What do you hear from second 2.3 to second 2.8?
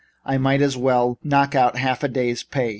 pay."